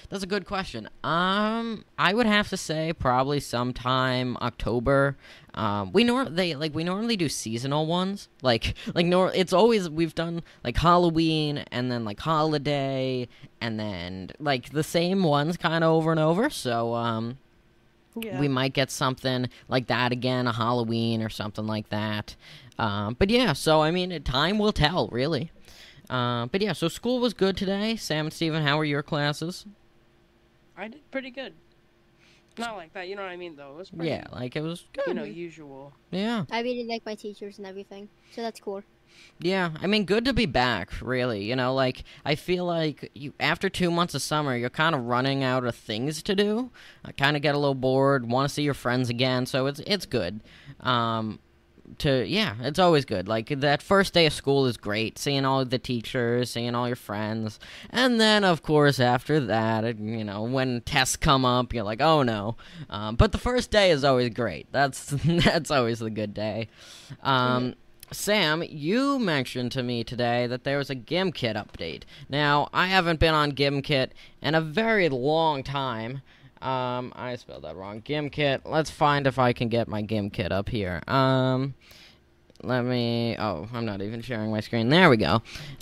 That's 0.09 0.24
a 0.24 0.27
good 0.27 0.45
question. 0.45 0.88
Um, 1.03 1.85
I 1.97 2.13
would 2.13 2.25
have 2.25 2.50
to 2.50 2.57
say 2.57 2.94
probably 2.94 3.39
sometime 3.39 4.38
October. 4.41 5.18
Um, 5.53 5.91
we 5.91 6.03
nor 6.03 6.25
they 6.25 6.56
like 6.56 6.74
we 6.75 6.83
normally 6.83 7.18
do 7.18 7.27
seasonal 7.29 7.85
ones. 7.88 8.29
Like 8.41 8.75
like 8.95 9.06
nor 9.06 9.31
it's 9.33 9.53
always 9.53 9.89
we've 9.89 10.15
done 10.15 10.44
like 10.63 10.77
Halloween 10.77 11.59
and 11.71 11.91
then 11.91 12.06
like 12.06 12.19
holiday 12.19 13.27
and 13.62 13.79
then 13.79 14.31
like 14.39 14.69
the 14.71 14.83
same 14.83 15.24
ones 15.24 15.57
kind 15.57 15.83
of 15.83 15.91
over 15.91 16.12
and 16.12 16.19
over. 16.19 16.50
So 16.50 16.94
um, 16.94 17.38
Yeah. 18.15 18.39
we 18.39 18.47
might 18.47 18.74
get 18.74 18.91
something 18.91 19.50
like 19.68 19.88
that 19.88 20.12
again, 20.12 20.47
a 20.47 20.53
Halloween 20.53 21.21
or 21.21 21.29
something 21.29 21.65
like 21.68 21.89
that. 21.89 22.35
Um, 22.79 23.15
but 23.18 23.29
yeah, 23.31 23.53
so 23.53 23.81
I 23.81 23.89
mean, 23.91 24.21
time 24.24 24.59
will 24.59 24.71
tell, 24.74 25.07
really. 25.07 25.50
Uh, 26.09 26.45
but 26.48 26.62
yeah, 26.62 26.74
so 26.74 26.88
school 26.88 27.19
was 27.19 27.33
good 27.33 27.57
today. 27.57 27.95
Sam 27.95 28.27
and 28.27 28.33
Steven, 28.33 28.63
how 28.63 28.77
were 28.77 28.86
your 28.86 29.04
classes? 29.04 29.65
I 30.77 30.88
did 30.88 31.09
pretty 31.12 31.31
good. 31.31 31.54
Not 32.57 32.75
like 32.75 32.94
that, 32.94 33.07
you 33.07 33.15
know 33.15 33.21
what 33.21 33.30
I 33.31 33.36
mean, 33.36 33.56
though. 33.56 33.71
It 33.74 33.77
was 33.77 33.89
pretty, 33.92 34.09
Yeah, 34.09 34.25
like 34.31 34.56
it 34.56 34.62
was 34.62 34.86
good. 34.94 35.04
you 35.07 35.13
know, 35.13 35.24
usual. 35.24 35.94
yeah, 36.12 36.45
I 36.51 36.62
really 36.62 36.86
like 36.86 37.06
my 37.06 37.13
teachers 37.13 37.59
and 37.59 37.68
everything, 37.68 38.09
so 38.33 38.42
that's 38.42 38.59
cool. 38.59 38.81
yeah. 39.39 39.71
I 39.80 39.86
mean, 39.86 40.06
good 40.06 40.25
to 40.25 40.33
be 40.33 40.48
back. 40.48 40.89
Really, 41.01 41.44
you 41.44 41.56
know, 41.56 41.75
like 41.75 42.04
I 42.25 42.33
feel 42.33 42.65
like 42.65 43.12
you 43.13 43.33
after 43.39 43.69
two 43.69 43.92
months 43.92 44.15
of 44.15 44.24
summer, 44.24 44.56
you're 44.57 44.71
kind 44.71 44.95
of 44.95 45.03
running 45.06 45.44
out 45.44 45.65
of 45.65 45.75
things 45.75 46.24
to 46.24 46.36
do. 46.36 46.71
I 47.06 47.12
kind 47.12 47.36
of 47.36 47.44
get 47.44 47.53
a 47.53 47.60
little 47.60 47.75
bored, 47.75 48.27
want 48.27 48.50
to 48.50 48.53
see 48.53 48.63
your 48.63 48.74
friends 48.74 49.10
again. 49.12 49.45
So 49.45 49.68
it's 49.68 49.80
it's 49.86 50.07
good. 50.07 50.42
Um, 50.80 51.38
to 52.00 52.25
yeah, 52.28 52.56
it's 52.62 52.80
always 52.80 53.06
good. 53.06 53.28
Like 53.28 53.48
that 53.48 53.81
first 53.81 54.13
day 54.13 54.25
of 54.25 54.34
school 54.34 54.66
is 54.66 54.78
great, 54.78 55.18
seeing 55.18 55.45
all 55.45 55.63
the 55.66 55.80
teachers, 55.80 56.51
seeing 56.51 56.75
all 56.75 56.88
your 56.88 56.95
friends, 56.95 57.60
and 57.89 58.19
then 58.19 58.44
of 58.44 58.63
course 58.63 59.00
after 59.00 59.39
that, 59.42 59.98
you 60.00 60.24
know, 60.24 60.44
when 60.44 60.81
tests 60.81 61.16
come 61.16 61.45
up, 61.45 61.74
you're 61.74 61.84
like, 61.84 62.01
oh 62.01 62.24
no. 62.24 62.56
Um, 62.89 63.16
but 63.16 63.31
the 63.31 63.38
first 63.38 63.72
day 63.72 63.92
is 63.92 64.04
always 64.04 64.30
great. 64.30 64.68
That's 64.72 65.06
that's 65.25 65.72
always 65.72 66.00
the 66.00 66.10
good 66.10 66.34
day. 66.34 66.69
Um, 67.24 67.75
Sam, 68.12 68.63
you 68.63 69.19
mentioned 69.19 69.74
to 69.74 69.84
me 69.84 70.03
today 70.03 70.48
that 70.48 70.63
there 70.63 70.77
was 70.77 70.89
a 70.89 70.96
GimKit 70.96 71.56
update. 71.56 72.03
Now, 72.29 72.70
I 72.72 72.88
haven't 72.88 73.20
been 73.20 73.34
on 73.34 73.51
GimKit 73.51 74.12
in 74.41 74.56
a 74.56 74.62
very 74.62 75.10
long 75.10 75.62
time. 75.62 76.22
Um, 76.62 77.14
I 77.16 77.36
spelled 77.36 77.64
that 77.64 77.76
wrong. 77.76 78.02
GimKit. 78.02 78.62
Let's 78.66 78.90
find 78.90 79.28
if 79.28 79.38
I 79.40 79.54
can 79.54 79.70
get 79.70 79.88
my 79.88 80.02
GimKit 80.04 80.52
up 80.52 80.70
here. 80.70 81.02
Um, 81.08 81.74
let 82.64 82.84
me. 82.84 83.36
Oh, 83.38 83.68
I'm 83.74 83.86
not 83.86 84.02
even 84.02 84.22
sharing 84.22 84.50
my 84.52 84.60
screen. 84.62 84.90
There 84.90 85.10
we 85.10 85.18
go. 85.18 85.42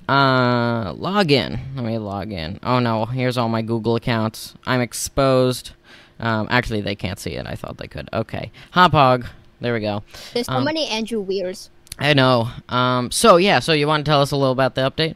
Uh, 0.10 0.94
log 0.94 1.32
in. 1.32 1.60
Let 1.76 1.86
me 1.86 1.98
log 1.98 2.32
in. 2.32 2.60
Oh 2.64 2.80
no, 2.80 3.06
here's 3.06 3.38
all 3.38 3.50
my 3.50 3.62
Google 3.62 3.96
accounts. 3.96 4.56
I'm 4.66 4.82
exposed. 4.82 5.72
Um, 6.20 6.48
actually, 6.50 6.82
they 6.82 6.96
can't 6.96 7.20
see 7.20 7.32
it. 7.32 7.46
I 7.48 7.56
thought 7.56 7.78
they 7.78 7.88
could. 7.88 8.10
Okay, 8.14 8.52
Hauppauge. 8.74 9.28
There 9.62 9.74
we 9.74 9.80
go. 9.80 10.04
There's 10.34 10.46
so 10.48 10.54
Um, 10.54 10.66
many 10.66 10.88
Andrew 10.88 11.22
Weirs. 11.22 11.70
I 11.98 12.14
know. 12.14 12.50
Um, 12.68 13.10
so 13.12 13.38
yeah, 13.38 13.60
so 13.60 13.72
you 13.72 13.88
want 13.88 14.06
to 14.06 14.10
tell 14.12 14.22
us 14.22 14.32
a 14.32 14.36
little 14.36 14.52
about 14.52 14.76
the 14.76 14.82
update? 14.82 15.16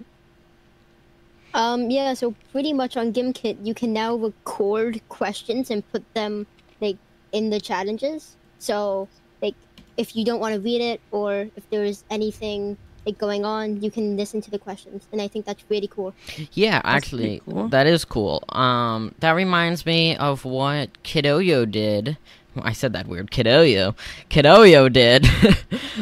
Um, 1.53 1.89
yeah, 1.89 2.13
so 2.13 2.35
pretty 2.51 2.73
much 2.73 2.97
on 2.97 3.11
GimKit, 3.13 3.65
you 3.65 3.73
can 3.73 3.93
now 3.93 4.15
record 4.15 5.01
questions 5.09 5.71
and 5.71 5.89
put 5.91 6.03
them 6.13 6.45
like 6.81 6.97
in 7.31 7.49
the 7.49 7.59
challenges. 7.59 8.35
So, 8.59 9.07
like, 9.41 9.55
if 9.97 10.15
you 10.15 10.25
don't 10.25 10.39
want 10.39 10.55
to 10.55 10.59
read 10.59 10.81
it 10.81 11.01
or 11.11 11.49
if 11.55 11.69
there's 11.69 12.03
anything 12.09 12.77
like 13.05 13.17
going 13.17 13.45
on, 13.45 13.81
you 13.81 13.89
can 13.89 14.17
listen 14.17 14.41
to 14.41 14.51
the 14.51 14.59
questions, 14.59 15.07
and 15.11 15.21
I 15.21 15.27
think 15.27 15.45
that's 15.45 15.63
really 15.69 15.87
cool. 15.87 16.13
Yeah, 16.53 16.81
pretty 16.81 16.95
actually, 16.95 17.41
cool. 17.45 17.67
that 17.69 17.87
is 17.87 18.05
cool. 18.05 18.43
Um, 18.49 19.15
that 19.19 19.31
reminds 19.31 19.85
me 19.85 20.15
of 20.17 20.45
what 20.45 21.01
Kidoyo 21.03 21.69
did. 21.69 22.17
I 22.57 22.73
said 22.73 22.93
that 22.93 23.07
weird. 23.07 23.31
Kidoyo, 23.31 23.95
Kidoyo 24.29 24.91
did 24.91 25.27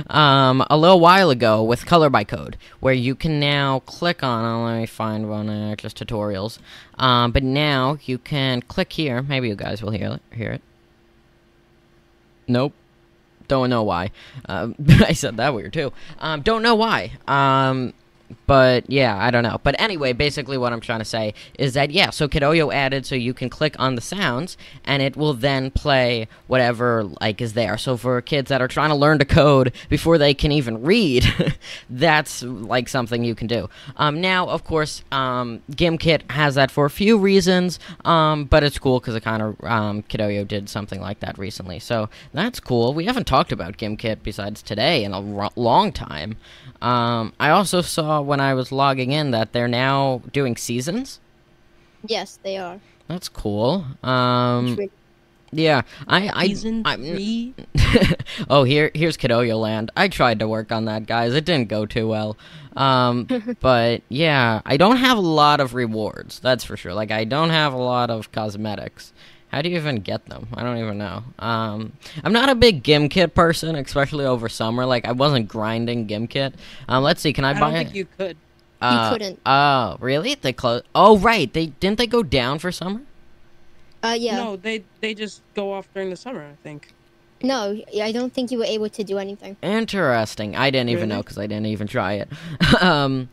um, 0.09 0.65
a 0.69 0.77
little 0.77 0.99
while 0.99 1.29
ago 1.29 1.63
with 1.63 1.85
Color 1.85 2.09
by 2.09 2.23
Code, 2.23 2.57
where 2.79 2.93
you 2.93 3.15
can 3.15 3.39
now 3.39 3.79
click 3.81 4.23
on. 4.23 4.45
Oh, 4.45 4.65
let 4.65 4.79
me 4.79 4.85
find 4.85 5.29
one. 5.29 5.49
Uh, 5.49 5.75
just 5.75 5.97
tutorials. 5.97 6.59
Um, 6.97 7.31
but 7.31 7.43
now 7.43 7.97
you 8.05 8.17
can 8.17 8.61
click 8.61 8.93
here. 8.93 9.21
Maybe 9.21 9.47
you 9.47 9.55
guys 9.55 9.81
will 9.81 9.91
hear. 9.91 10.19
Hear 10.31 10.51
it. 10.51 10.61
Nope. 12.47 12.73
Don't 13.47 13.69
know 13.69 13.83
why. 13.83 14.11
Um, 14.45 14.75
I 14.89 15.13
said 15.13 15.37
that 15.37 15.53
weird 15.53 15.73
too. 15.73 15.91
Um, 16.19 16.41
don't 16.41 16.63
know 16.63 16.75
why. 16.75 17.11
Um, 17.27 17.93
but 18.45 18.89
yeah, 18.89 19.17
I 19.17 19.31
don't 19.31 19.43
know. 19.43 19.59
But 19.63 19.79
anyway, 19.79 20.13
basically 20.13 20.57
what 20.57 20.73
I'm 20.73 20.79
trying 20.79 20.99
to 20.99 21.05
say 21.05 21.33
is 21.57 21.73
that 21.73 21.91
yeah, 21.91 22.09
so 22.09 22.27
Kidoyo 22.27 22.73
added 22.73 23.05
so 23.05 23.15
you 23.15 23.33
can 23.33 23.49
click 23.49 23.75
on 23.79 23.95
the 23.95 24.01
sounds 24.01 24.57
and 24.85 25.01
it 25.01 25.15
will 25.15 25.33
then 25.33 25.71
play 25.71 26.27
whatever 26.47 27.03
like 27.21 27.41
is 27.41 27.53
there. 27.53 27.77
So 27.77 27.97
for 27.97 28.21
kids 28.21 28.49
that 28.49 28.61
are 28.61 28.67
trying 28.67 28.89
to 28.89 28.95
learn 28.95 29.19
to 29.19 29.25
code 29.25 29.73
before 29.89 30.17
they 30.17 30.33
can 30.33 30.51
even 30.51 30.81
read, 30.81 31.25
that's 31.89 32.43
like 32.43 32.89
something 32.89 33.23
you 33.23 33.35
can 33.35 33.47
do. 33.47 33.69
Um, 33.97 34.21
now, 34.21 34.47
of 34.47 34.63
course, 34.63 35.03
um, 35.11 35.61
GimKit 35.71 36.31
has 36.31 36.55
that 36.55 36.71
for 36.71 36.85
a 36.85 36.89
few 36.89 37.17
reasons, 37.17 37.79
um, 38.05 38.45
but 38.45 38.63
it's 38.63 38.79
cool 38.79 38.99
because 38.99 39.15
it 39.15 39.23
kind 39.23 39.41
of 39.41 39.63
um, 39.63 40.03
Kidoyo 40.03 40.47
did 40.47 40.69
something 40.69 41.01
like 41.01 41.19
that 41.19 41.37
recently. 41.37 41.79
So 41.79 42.09
that's 42.33 42.59
cool. 42.59 42.93
We 42.93 43.05
haven't 43.05 43.27
talked 43.27 43.51
about 43.51 43.77
GimKit 43.77 44.19
besides 44.23 44.61
today 44.61 45.03
in 45.03 45.13
a 45.13 45.49
long 45.55 45.91
time. 45.91 46.37
Um, 46.81 47.33
I 47.39 47.49
also 47.49 47.81
saw 47.81 48.16
when 48.21 48.39
I 48.39 48.53
was 48.53 48.71
logging 48.71 49.11
in 49.11 49.31
that 49.31 49.53
they're 49.53 49.67
now 49.67 50.21
doing 50.31 50.55
seasons. 50.55 51.19
Yes, 52.05 52.39
they 52.43 52.57
are. 52.57 52.79
That's 53.07 53.29
cool. 53.29 53.85
Um, 54.03 54.77
yeah, 55.51 55.83
I, 56.07 56.29
I, 56.33 56.47
Season 56.47 56.81
I'm, 56.85 57.03
three. 57.03 57.53
oh, 58.49 58.63
here, 58.63 58.91
here's 58.93 59.17
Kidoyo 59.17 59.59
Land. 59.59 59.91
I 59.95 60.09
tried 60.09 60.39
to 60.39 60.47
work 60.47 60.71
on 60.71 60.85
that, 60.85 61.05
guys. 61.05 61.33
It 61.33 61.45
didn't 61.45 61.69
go 61.69 61.85
too 61.85 62.07
well. 62.07 62.37
Um, 62.75 63.27
but 63.61 64.01
yeah, 64.09 64.61
I 64.65 64.77
don't 64.77 64.97
have 64.97 65.17
a 65.17 65.21
lot 65.21 65.59
of 65.59 65.73
rewards. 65.73 66.39
That's 66.39 66.63
for 66.63 66.75
sure. 66.75 66.93
Like, 66.93 67.11
I 67.11 67.23
don't 67.23 67.49
have 67.49 67.73
a 67.73 67.77
lot 67.77 68.09
of 68.09 68.31
cosmetics, 68.31 69.13
How 69.49 69.61
do 69.61 69.69
you 69.69 69.77
even 69.77 69.97
get 69.97 70.25
them? 70.25 70.47
I 70.53 70.63
don't 70.63 70.77
even 70.77 70.97
know. 70.97 71.23
Um, 71.39 71.93
I'm 72.23 72.33
not 72.33 72.49
a 72.49 72.55
big 72.55 72.83
Gimkit 72.83 73.33
person, 73.33 73.75
especially 73.75 74.25
over 74.25 74.49
summer. 74.49 74.85
Like 74.85 75.05
I 75.05 75.13
wasn't 75.13 75.47
grinding 75.47 76.07
Gimkit. 76.07 76.53
Um, 76.89 77.03
let's 77.03 77.21
see. 77.21 77.31
Can 77.33 77.45
I, 77.45 77.51
I 77.51 77.53
buy 77.53 77.59
don't 77.59 77.73
it? 77.73 77.83
think 77.85 77.95
you 77.95 78.05
could. 78.17 78.37
Uh, 78.81 79.09
couldn't. 79.11 79.39
Oh, 79.45 79.97
really? 79.99 80.35
They 80.35 80.53
close. 80.53 80.83
Oh, 80.93 81.17
right. 81.17 81.51
They 81.51 81.67
didn't 81.67 81.97
they 81.97 82.07
go 82.07 82.23
down 82.23 82.59
for 82.59 82.71
summer? 82.71 83.01
Uh, 84.03 84.15
yeah. 84.19 84.37
No, 84.37 84.55
they 84.57 84.83
they 85.01 85.13
just 85.13 85.41
go 85.55 85.73
off 85.73 85.87
during 85.93 86.09
the 86.09 86.17
summer. 86.17 86.43
I 86.43 86.55
think. 86.61 86.93
No, 87.41 87.79
I 88.01 88.11
don't 88.11 88.33
think 88.33 88.51
you 88.51 88.57
were 88.57 88.65
able 88.65 88.89
to 88.89 89.03
do 89.03 89.17
anything. 89.17 89.57
Interesting. 89.61 90.55
I 90.55 90.71
didn't 90.71 90.89
even 90.89 91.09
know 91.09 91.21
because 91.21 91.37
I 91.37 91.45
didn't 91.45 91.67
even 91.67 91.87
try 91.87 92.13
it. 92.13 92.29
um, 92.81 93.29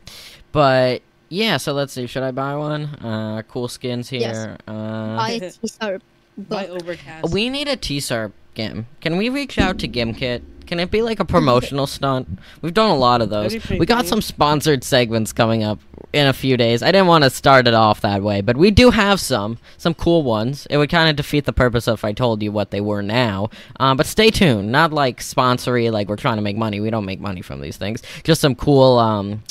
but 0.53 1.03
yeah. 1.35 1.57
So 1.59 1.73
let's 1.73 1.93
see. 1.93 2.07
Should 2.07 2.23
I 2.23 2.31
buy 2.31 2.55
one? 2.57 2.85
Uh, 2.85 3.43
cool 3.49 3.69
skins 3.69 4.09
here. 4.11 4.21
Yes. 4.21 4.47
Uh, 4.69 5.17
Buy 5.17 5.31
a 5.43 5.51
T-Star 5.51 5.99
By 6.39 6.67
book. 6.67 6.83
Overcast. 6.83 7.33
we 7.33 7.49
need 7.51 7.69
a 7.69 7.77
T-Sarp 7.77 8.33
game. 8.55 8.87
Can 9.01 9.17
we 9.17 9.29
reach 9.29 9.59
out 9.59 9.79
to 9.81 9.89
Gimkit? 9.89 10.43
Can 10.67 10.81
it 10.81 10.91
be 10.91 11.03
like 11.03 11.21
a 11.21 11.25
promotional 11.27 11.87
stunt? 11.99 12.27
We've 12.63 12.73
done 12.73 12.91
a 12.91 12.97
lot 12.97 13.21
of 13.21 13.29
those. 13.29 13.53
That'd 13.53 13.63
be 13.63 13.67
pretty 13.67 13.81
We 13.81 13.87
got 13.87 13.97
funny. 13.99 14.09
some 14.09 14.23
sponsored 14.23 14.83
segments 14.83 15.33
coming 15.33 15.63
up 15.63 15.79
in 16.15 16.27
a 16.27 16.33
few 16.33 16.57
days. 16.57 16.83
I 16.83 16.91
didn't 16.93 17.09
want 17.09 17.25
to 17.25 17.31
start 17.31 17.67
it 17.69 17.75
off 17.75 18.01
that 18.01 18.23
way, 18.23 18.41
but 18.41 18.57
we 18.57 18.71
do 18.71 18.91
have 18.91 19.21
some, 19.21 19.59
some 19.77 19.93
cool 19.93 20.23
ones. 20.23 20.67
It 20.71 20.79
would 20.79 20.89
kind 20.89 21.11
of 21.11 21.17
defeat 21.17 21.45
the 21.45 21.53
purpose 21.53 21.87
if 21.89 22.03
I 22.05 22.13
told 22.13 22.43
you 22.43 22.51
what 22.51 22.71
they 22.71 22.81
were 22.81 23.03
now. 23.03 23.51
Um, 23.79 23.97
but 23.99 24.07
stay 24.07 24.31
tuned. 24.31 24.73
Not 24.73 24.93
like 24.93 25.21
sponsory, 25.21 25.91
like 25.93 26.09
we're 26.09 26.17
trying 26.17 26.37
to 26.37 26.43
make 26.43 26.57
money. 26.57 26.81
We 26.81 26.89
don't 26.91 27.05
make 27.05 27.21
money 27.21 27.43
from 27.43 27.61
these 27.61 27.77
things. 27.77 28.03
Just 28.23 28.41
some 28.41 28.55
cool 28.55 28.99
um, 28.99 29.43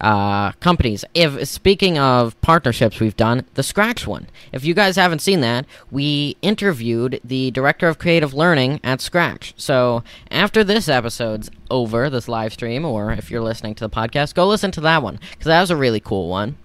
uh, 0.00 0.52
companies. 0.52 1.04
If 1.14 1.48
speaking 1.48 1.98
of 1.98 2.40
partnerships, 2.40 3.00
we've 3.00 3.16
done 3.16 3.44
the 3.54 3.62
Scratch 3.62 4.06
one. 4.06 4.26
If 4.52 4.64
you 4.64 4.74
guys 4.74 4.96
haven't 4.96 5.20
seen 5.20 5.40
that, 5.40 5.66
we 5.90 6.36
interviewed 6.42 7.20
the 7.24 7.50
director 7.50 7.88
of 7.88 7.98
creative 7.98 8.34
learning 8.34 8.80
at 8.82 9.00
Scratch. 9.00 9.54
So 9.56 10.02
after 10.30 10.64
this 10.64 10.88
episode's 10.88 11.50
over, 11.70 12.10
this 12.10 12.28
live 12.28 12.52
stream, 12.52 12.84
or 12.84 13.12
if 13.12 13.30
you're 13.30 13.42
listening 13.42 13.74
to 13.76 13.86
the 13.86 13.90
podcast, 13.90 14.34
go 14.34 14.46
listen 14.46 14.70
to 14.72 14.80
that 14.82 15.02
one 15.02 15.18
because 15.30 15.46
that 15.46 15.60
was 15.60 15.70
a 15.70 15.76
really 15.76 16.00
cool 16.00 16.28
one. 16.28 16.56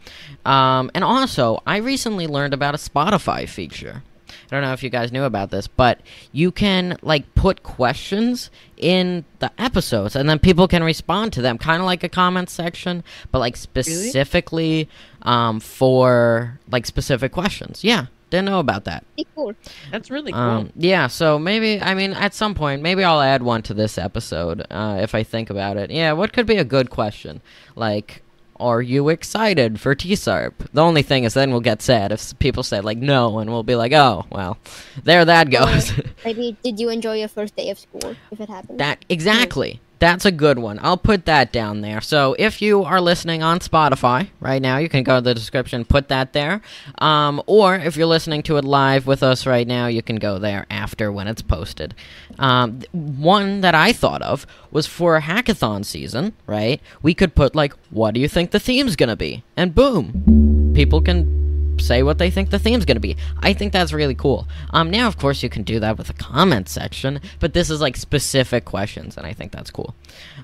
Um, 0.46 0.90
and 0.94 1.04
also, 1.04 1.62
I 1.66 1.78
recently 1.78 2.28
learned 2.28 2.54
about 2.54 2.76
a 2.76 2.78
Spotify 2.78 3.48
feature. 3.48 4.04
I 4.28 4.48
don't 4.50 4.62
know 4.62 4.74
if 4.74 4.84
you 4.84 4.90
guys 4.90 5.12
knew 5.12 5.24
about 5.24 5.52
this, 5.52 5.68
but 5.68 6.02
you 6.32 6.52
can 6.52 6.98
like 7.02 7.34
put 7.36 7.64
questions 7.64 8.50
in 8.78 9.26
the 9.40 9.52
episodes 9.58 10.16
and 10.16 10.30
then 10.30 10.40
people 10.40 10.68
can 10.68 10.84
respond 10.84 11.34
to 11.34 11.42
them 11.42 11.58
kind 11.58 11.82
of 11.82 11.86
like 11.86 12.04
a 12.04 12.10
comment 12.10 12.50
section 12.50 13.04
but 13.32 13.40
like 13.40 13.56
specifically 13.58 14.88
um, 15.24 15.60
for 15.60 16.60
like 16.70 16.86
specific 16.86 17.32
questions. 17.32 17.84
Yeah 17.84 18.08
didn't 18.30 18.46
know 18.46 18.60
about 18.60 18.84
that. 18.86 19.06
Cool. 19.36 19.54
That's 19.92 20.12
really 20.12 20.32
cool. 20.32 20.42
um, 20.42 20.74
yeah 20.76 21.08
so 21.08 21.40
maybe 21.40 21.82
i 21.82 21.94
mean 21.94 22.12
at 22.14 22.34
some 22.34 22.54
point 22.56 22.82
maybe 22.82 23.04
i'll 23.04 23.22
add 23.22 23.42
one 23.42 23.62
to 23.64 23.74
this 23.74 23.98
episode 23.98 24.66
uh, 24.70 25.00
if 25.02 25.16
i 25.16 25.24
think 25.24 25.50
about 25.50 25.78
it. 25.78 25.92
Yeah 25.92 26.12
what 26.14 26.34
could 26.34 26.46
be 26.46 26.58
a 26.58 26.66
good 26.66 26.90
question? 26.90 27.42
Like 27.76 28.24
are 28.60 28.82
you 28.82 29.10
excited 29.10 29.80
for 29.80 29.96
tsarp 29.96 30.54
the 30.74 30.82
only 30.82 31.02
thing 31.02 31.24
is 31.24 31.34
then 31.34 31.52
we'll 31.52 31.60
get 31.60 31.82
sad 31.82 32.12
if 32.12 32.38
people 32.40 32.64
say 32.64 32.80
like 32.82 32.98
no 32.98 33.40
and 33.40 33.50
we'll 33.50 33.64
be 33.64 33.76
like 33.76 33.94
oh 33.94 34.26
well 34.32 34.58
there 35.04 35.26
that 35.26 35.50
goes 35.50 35.92
Maybe 36.26 36.58
did 36.64 36.80
you 36.80 36.90
enjoy 36.90 37.20
your 37.20 37.28
first 37.28 37.56
day 37.56 37.70
of 37.70 37.80
school 37.80 38.16
if 38.32 38.40
it 38.42 38.50
happened? 38.50 38.80
That 38.80 39.06
exactly. 39.08 39.80
That's 40.00 40.26
a 40.26 40.32
good 40.32 40.60
one. 40.60 40.80
I'll 40.82 40.98
put 40.98 41.26
that 41.26 41.52
down 41.52 41.82
there. 41.82 42.02
So 42.02 42.36
if 42.38 42.62
you 42.62 42.84
are 42.84 43.02
listening 43.02 43.42
on 43.42 43.60
Spotify 43.60 44.30
right 44.40 44.62
now, 44.62 44.78
you 44.78 44.90
can 44.90 45.04
go 45.04 45.16
to 45.18 45.22
the 45.22 45.34
description, 45.34 45.86
put 45.86 46.08
that 46.10 46.34
there. 46.34 46.62
Um, 47.00 47.42
or 47.48 47.76
if 47.76 47.98
you're 47.98 48.06
listening 48.08 48.44
to 48.44 48.58
it 48.58 48.66
live 48.66 49.08
with 49.08 49.24
us 49.24 49.46
right 49.46 49.68
now, 49.68 49.88
you 49.88 50.04
can 50.04 50.18
go 50.18 50.38
there 50.38 50.66
after 50.70 51.12
when 51.12 51.28
it's 51.28 51.42
posted. 51.42 51.96
Um, 52.38 52.82
one 52.92 53.62
that 53.62 53.74
I 53.74 53.92
thought 53.92 54.22
of 54.22 54.46
was 54.72 54.86
for 54.86 55.16
a 55.16 55.22
hackathon 55.22 55.84
season, 55.84 56.34
right? 56.46 56.80
We 57.02 57.14
could 57.14 57.34
put 57.34 57.56
like, 57.56 57.74
what 57.90 58.14
do 58.14 58.20
you 58.20 58.28
think 58.28 58.52
the 58.52 58.60
theme's 58.60 58.96
gonna 58.96 59.16
be? 59.16 59.44
And 59.56 59.74
boom, 59.74 60.74
people 60.76 61.02
can 61.02 61.37
say 61.82 62.04
what 62.04 62.18
they 62.18 62.30
think 62.30 62.50
the 62.50 62.60
theme's 62.60 62.86
going 62.86 62.96
to 62.96 63.02
be. 63.02 63.18
I 63.40 63.54
think 63.54 63.74
that's 63.74 63.94
really 63.94 64.16
cool. 64.16 64.48
Um, 64.72 64.92
now, 64.92 65.08
of 65.08 65.18
course, 65.18 65.44
you 65.44 65.50
can 65.50 65.64
do 65.64 65.80
that 65.80 65.98
with 65.98 66.10
a 66.10 66.14
comment 66.14 66.70
section, 66.70 67.20
but 67.40 67.54
this 67.54 67.70
is 67.70 67.82
like 67.82 67.96
specific 67.96 68.66
questions, 68.66 69.18
and 69.18 69.26
I 69.26 69.34
think 69.34 69.52
that's 69.52 69.72
cool. 69.72 69.96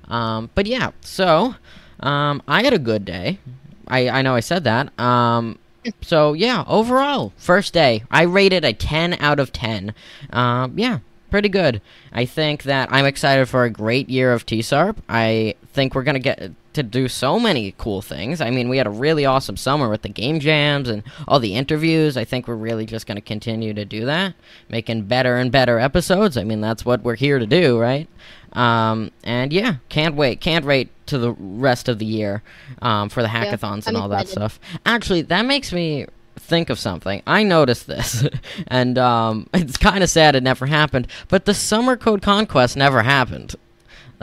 Um, 0.08 0.50
but 0.56 0.66
yeah, 0.66 0.92
so 1.02 1.56
um, 2.00 2.42
I 2.48 2.64
had 2.64 2.74
a 2.74 2.80
good 2.80 3.06
day. 3.06 3.40
I, 3.88 4.10
I 4.10 4.22
know 4.22 4.36
I 4.36 4.40
said 4.40 4.64
that. 4.64 4.98
Um, 5.00 5.60
so 6.02 6.34
yeah, 6.34 6.64
overall, 6.68 7.34
first 7.38 7.74
day, 7.74 8.04
I 8.10 8.24
rated 8.24 8.64
a 8.64 8.74
10 8.74 9.16
out 9.16 9.40
of 9.40 9.52
10. 9.52 9.94
Um, 10.32 10.78
yeah, 10.78 11.00
pretty 11.30 11.50
good. 11.50 11.82
I 12.12 12.26
think 12.26 12.64
that 12.64 12.92
I'm 12.92 13.06
excited 13.06 13.50
for 13.50 13.64
a 13.64 13.70
great 13.70 14.10
year 14.10 14.32
of 14.34 14.46
TSARP. 14.46 14.98
I 15.10 15.56
think 15.74 15.96
we're 15.96 16.04
going 16.04 16.16
to 16.16 16.20
get 16.20 16.52
to 16.74 16.84
do 16.84 17.08
so 17.08 17.40
many 17.40 17.74
cool 17.78 18.02
things. 18.02 18.42
I 18.42 18.50
mean, 18.50 18.70
we 18.70 18.78
had 18.78 18.88
a 18.88 18.92
really 18.92 19.26
awesome 19.26 19.58
summer 19.58 19.90
with 19.90 20.02
the 20.02 20.10
game 20.10 20.40
jams 20.40 20.90
and 20.90 21.04
all 21.28 21.40
the 21.40 21.56
interviews. 21.56 22.18
I 22.18 22.26
think 22.26 22.48
we're 22.48 22.56
really 22.56 22.86
just 22.86 23.08
going 23.08 23.18
to 23.18 23.22
continue 23.22 23.74
to 23.74 23.86
do 23.86 24.06
that, 24.06 24.36
making 24.70 25.04
better 25.04 25.38
and 25.38 25.52
better 25.52 25.80
episodes. 25.80 26.38
I 26.38 26.44
mean, 26.44 26.62
that's 26.62 26.86
what 26.86 27.04
we're 27.04 27.16
here 27.16 27.40
to 27.40 27.46
do, 27.48 27.80
right? 27.80 28.08
Um, 28.54 29.12
and 29.24 29.52
yeah, 29.52 29.76
can't 29.90 30.16
wait. 30.16 30.42
Can't 30.42 30.66
wait 30.66 30.90
to 31.08 31.18
the 31.18 31.34
rest 31.34 31.90
of 31.90 32.00
the 32.00 32.06
year 32.06 32.44
um, 32.82 33.10
for 33.10 33.22
the 33.22 33.28
hackathons 33.28 33.88
and 33.88 33.98
I'm 33.98 34.04
all 34.04 34.10
that 34.10 34.28
stuff. 34.28 34.60
Actually, 34.86 35.24
that 35.24 35.46
makes 35.46 35.74
me 35.74 36.06
think 36.36 36.70
of 36.70 36.80
something. 36.80 37.22
I 37.26 37.44
noticed 37.44 37.88
this, 37.88 38.28
and 38.68 38.98
um, 38.98 39.48
it's 39.54 39.78
kind 39.78 40.04
of 40.04 40.10
sad 40.10 40.36
it 40.36 40.44
never 40.44 40.66
happened. 40.66 41.08
But 41.28 41.46
the 41.46 41.54
summer 41.54 41.98
code 41.98 42.22
conquest 42.22 42.78
never 42.78 43.04
happened. 43.04 43.56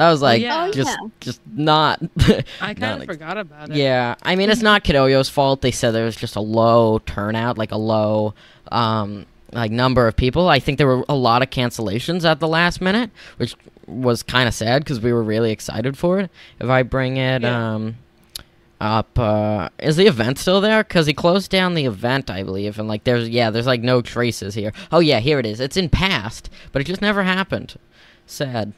That 0.00 0.11
was 0.11 0.23
like 0.23 0.40
yeah. 0.40 0.64
Oh, 0.69 0.73
just 0.73 0.88
yeah. 0.99 1.09
just 1.21 1.40
not. 1.54 2.00
I 2.19 2.69
not 2.69 2.76
kind 2.76 2.85
of 2.85 3.00
ex- 3.02 3.07
forgot 3.07 3.37
about 3.37 3.69
it. 3.69 3.76
yeah, 3.76 4.14
I 4.23 4.35
mean 4.35 4.49
it's 4.49 4.62
not 4.62 4.83
Kidoyo's 4.83 5.28
fault. 5.28 5.61
They 5.61 5.71
said 5.71 5.90
there 5.90 6.07
was 6.07 6.16
just 6.16 6.37
a 6.37 6.40
low 6.40 7.00
turnout, 7.00 7.59
like 7.59 7.71
a 7.71 7.76
low 7.76 8.33
um 8.73 9.26
like 9.52 9.71
number 9.71 10.09
of 10.09 10.16
people. 10.16 10.49
I 10.49 10.59
think 10.59 10.78
there 10.78 10.87
were 10.87 11.04
a 11.07 11.14
lot 11.14 11.42
of 11.42 11.50
cancellations 11.50 12.25
at 12.25 12.40
the 12.40 12.49
last 12.49 12.80
minute, 12.80 13.11
which 13.37 13.54
was 13.87 14.23
kind 14.23 14.49
of 14.49 14.54
sad 14.54 14.85
because 14.85 15.00
we 15.00 15.12
were 15.12 15.23
really 15.23 15.52
excited 15.52 15.99
for 15.99 16.19
it. 16.21 16.30
If 16.61 16.71
I 16.71 16.83
bring 16.83 17.19
it 17.19 17.42
Yeah. 17.42 17.75
um 17.75 17.97
up 18.80 19.19
uh 19.19 19.69
is 19.78 19.97
the 19.97 20.07
event 20.07 20.38
still 20.38 20.62
there 20.62 20.83
because 20.83 21.07
he 21.07 21.12
closed 21.12 21.50
down 21.50 21.75
the 21.75 21.85
event 21.85 22.30
i 22.30 22.42
believe 22.42 22.78
and 22.78 22.88
like 22.88 23.04
there's 23.04 23.28
yeah 23.28 23.50
there's 23.50 23.66
like 23.66 23.83
no 23.83 24.00
traces 24.00 24.54
here 24.54 24.73
oh 24.90 25.00
yeah 25.00 25.19
here 25.21 25.38
it 25.38 25.45
is 25.45 25.61
it's 25.61 25.76
in 25.76 25.87
past 25.90 26.49
but 26.73 26.80
it 26.80 26.87
just 26.87 27.02
never 27.02 27.23
happened 27.23 27.75
sad 28.25 28.73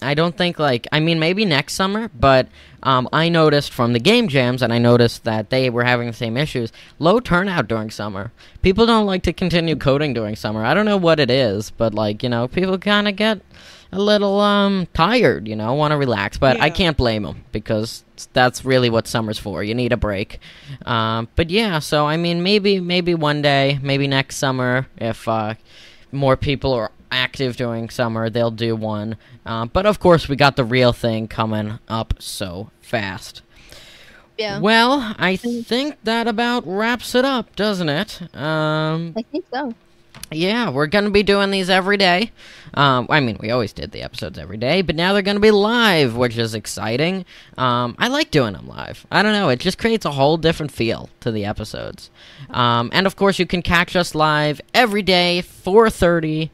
I 0.00 0.14
don't 0.14 0.36
think 0.36 0.58
like 0.58 0.86
I 0.92 1.00
mean 1.00 1.18
maybe 1.18 1.44
next 1.44 1.74
summer, 1.74 2.10
but 2.18 2.48
um, 2.82 3.08
I 3.12 3.28
noticed 3.28 3.72
from 3.72 3.92
the 3.92 3.98
game 3.98 4.28
jams 4.28 4.62
and 4.62 4.72
I 4.72 4.78
noticed 4.78 5.24
that 5.24 5.50
they 5.50 5.70
were 5.70 5.84
having 5.84 6.06
the 6.06 6.12
same 6.12 6.36
issues. 6.36 6.72
Low 6.98 7.18
turnout 7.20 7.66
during 7.66 7.90
summer. 7.90 8.30
People 8.62 8.86
don't 8.86 9.06
like 9.06 9.22
to 9.24 9.32
continue 9.32 9.74
coding 9.76 10.14
during 10.14 10.36
summer. 10.36 10.64
I 10.64 10.74
don't 10.74 10.86
know 10.86 10.96
what 10.96 11.18
it 11.18 11.30
is, 11.30 11.70
but 11.70 11.94
like 11.94 12.22
you 12.22 12.28
know, 12.28 12.46
people 12.46 12.78
kind 12.78 13.08
of 13.08 13.16
get 13.16 13.40
a 13.90 13.98
little 13.98 14.40
um 14.40 14.86
tired. 14.94 15.48
You 15.48 15.56
know, 15.56 15.74
want 15.74 15.92
to 15.92 15.96
relax, 15.96 16.38
but 16.38 16.60
I 16.60 16.70
can't 16.70 16.96
blame 16.96 17.24
them 17.24 17.44
because 17.50 18.04
that's 18.32 18.64
really 18.64 18.90
what 18.90 19.06
summer's 19.06 19.38
for. 19.38 19.62
You 19.64 19.74
need 19.74 19.92
a 19.92 19.96
break. 19.96 20.38
Um, 20.86 21.28
but 21.34 21.50
yeah, 21.50 21.80
so 21.80 22.06
I 22.06 22.16
mean 22.16 22.42
maybe 22.42 22.80
maybe 22.80 23.14
one 23.14 23.42
day, 23.42 23.78
maybe 23.82 24.06
next 24.06 24.36
summer 24.36 24.86
if 24.96 25.26
uh, 25.26 25.54
more 26.12 26.36
people 26.36 26.72
are 26.72 26.92
active 27.10 27.56
during 27.56 27.90
summer, 27.90 28.30
they'll 28.30 28.50
do 28.50 28.76
one. 28.76 29.16
Uh, 29.46 29.66
but 29.66 29.86
of 29.86 30.00
course, 30.00 30.28
we 30.28 30.36
got 30.36 30.56
the 30.56 30.64
real 30.64 30.92
thing 30.92 31.28
coming 31.28 31.78
up 31.88 32.14
so 32.18 32.70
fast. 32.80 33.42
Yeah. 34.36 34.60
Well, 34.60 35.14
I 35.18 35.34
think 35.36 35.96
that 36.04 36.28
about 36.28 36.64
wraps 36.66 37.14
it 37.14 37.24
up, 37.24 37.56
doesn't 37.56 37.88
it? 37.88 38.22
Um, 38.36 39.12
I 39.16 39.22
think 39.22 39.44
so. 39.52 39.74
yeah, 40.30 40.70
we're 40.70 40.86
gonna 40.86 41.10
be 41.10 41.24
doing 41.24 41.50
these 41.50 41.68
every 41.68 41.96
day. 41.96 42.30
Um, 42.74 43.08
I 43.10 43.18
mean, 43.18 43.36
we 43.40 43.50
always 43.50 43.72
did 43.72 43.90
the 43.90 44.02
episodes 44.02 44.38
every 44.38 44.56
day, 44.58 44.82
but 44.82 44.94
now 44.94 45.12
they're 45.12 45.22
gonna 45.22 45.40
be 45.40 45.50
live, 45.50 46.14
which 46.16 46.38
is 46.38 46.54
exciting. 46.54 47.24
Um, 47.56 47.96
I 47.98 48.06
like 48.08 48.30
doing 48.30 48.52
them 48.52 48.68
live. 48.68 49.06
I 49.10 49.22
don't 49.24 49.32
know; 49.32 49.48
it 49.48 49.58
just 49.58 49.76
creates 49.78 50.04
a 50.04 50.12
whole 50.12 50.36
different 50.36 50.70
feel 50.70 51.08
to 51.20 51.32
the 51.32 51.44
episodes. 51.44 52.08
Um, 52.50 52.90
and 52.92 53.08
of 53.08 53.16
course, 53.16 53.40
you 53.40 53.46
can 53.46 53.62
catch 53.62 53.96
us 53.96 54.14
live 54.14 54.60
every 54.72 55.02
day, 55.02 55.40
four 55.40 55.90
thirty 55.90 56.52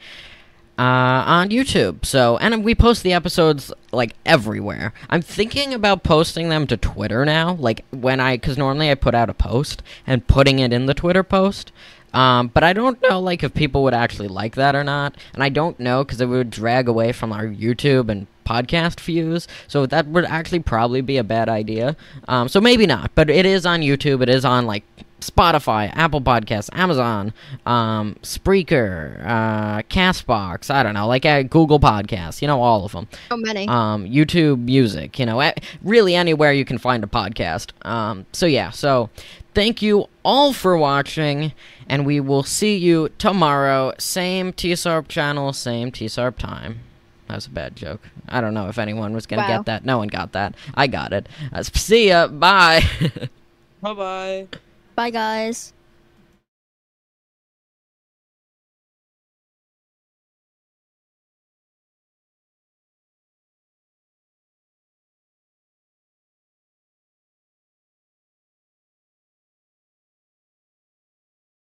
uh, 0.78 0.82
on 1.26 1.50
YouTube. 1.50 2.04
So, 2.04 2.36
and 2.38 2.64
we 2.64 2.74
post 2.74 3.02
the 3.02 3.12
episodes 3.12 3.72
like 3.94 4.14
everywhere. 4.26 4.92
I'm 5.10 5.22
thinking 5.22 5.74
about 5.74 6.02
posting 6.02 6.48
them 6.48 6.66
to 6.68 6.76
Twitter 6.76 7.24
now, 7.24 7.54
like 7.54 7.84
when 7.90 8.20
I, 8.20 8.36
because 8.36 8.58
normally 8.58 8.90
I 8.90 8.94
put 8.94 9.14
out 9.14 9.30
a 9.30 9.34
post 9.34 9.82
and 10.06 10.26
putting 10.26 10.58
it 10.58 10.72
in 10.72 10.86
the 10.86 10.94
Twitter 10.94 11.22
post. 11.22 11.72
Um, 12.12 12.46
but 12.48 12.62
I 12.62 12.72
don't 12.72 13.02
know 13.02 13.18
like 13.18 13.42
if 13.42 13.52
people 13.54 13.82
would 13.82 13.94
actually 13.94 14.28
like 14.28 14.54
that 14.54 14.76
or 14.76 14.84
not, 14.84 15.16
and 15.34 15.42
I 15.42 15.48
don't 15.48 15.78
know 15.80 16.04
because 16.04 16.20
it 16.20 16.26
would 16.26 16.48
drag 16.48 16.86
away 16.86 17.10
from 17.12 17.32
our 17.32 17.44
YouTube 17.44 18.08
and 18.08 18.28
podcast 18.46 19.00
views. 19.00 19.48
So 19.66 19.84
that 19.86 20.06
would 20.06 20.24
actually 20.24 20.60
probably 20.60 21.00
be 21.00 21.16
a 21.16 21.24
bad 21.24 21.48
idea. 21.48 21.96
Um, 22.28 22.48
so 22.48 22.60
maybe 22.60 22.86
not, 22.86 23.10
but 23.14 23.30
it 23.30 23.46
is 23.46 23.66
on 23.66 23.80
YouTube. 23.80 24.22
It 24.22 24.28
is 24.28 24.44
on 24.44 24.64
like 24.64 24.84
Spotify, 25.20 25.90
Apple 25.96 26.20
Podcasts, 26.20 26.68
Amazon, 26.72 27.32
um, 27.66 28.16
Spreaker, 28.22 29.24
uh, 29.26 29.82
Castbox. 29.82 30.70
I 30.70 30.82
don't 30.82 30.94
know, 30.94 31.06
like 31.08 31.24
uh, 31.26 31.42
Google 31.42 31.80
Podcasts. 31.80 32.42
You 32.42 32.48
know, 32.48 32.62
all 32.62 32.84
of 32.84 32.92
them. 32.92 33.08
So 33.30 33.36
many. 33.36 33.66
Um, 33.66 33.74
YouTube 34.04 34.58
Music. 34.60 35.18
You 35.18 35.26
know, 35.26 35.52
really 35.82 36.14
anywhere 36.14 36.52
you 36.52 36.64
can 36.64 36.78
find 36.78 37.02
a 37.04 37.06
podcast. 37.06 37.70
Um, 37.86 38.26
so 38.32 38.46
yeah. 38.46 38.70
So 38.70 39.10
thank 39.54 39.82
you 39.82 40.06
all 40.24 40.52
for 40.52 40.76
watching, 40.76 41.52
and 41.88 42.06
we 42.06 42.20
will 42.20 42.42
see 42.42 42.76
you 42.76 43.10
tomorrow. 43.18 43.92
Same 43.98 44.52
TSARP 44.52 45.08
channel, 45.08 45.52
same 45.52 45.90
TSARP 45.92 46.36
time. 46.38 46.80
That 47.28 47.36
was 47.36 47.46
a 47.46 47.50
bad 47.50 47.74
joke. 47.76 48.00
I 48.28 48.40
don't 48.40 48.54
know 48.54 48.68
if 48.68 48.78
anyone 48.78 49.12
was 49.12 49.26
gonna 49.26 49.42
Wow. 49.42 49.56
get 49.58 49.66
that. 49.66 49.84
No 49.84 49.98
one 49.98 50.08
got 50.08 50.32
that. 50.32 50.54
I 50.74 50.86
got 50.86 51.12
it. 51.12 51.28
Uh, 51.52 51.62
see 51.62 52.08
ya. 52.08 52.26
Bye. 52.28 52.82
Bye 53.80 53.92
bye. 53.94 54.48
Bye, 54.94 55.10
guys. 55.10 55.73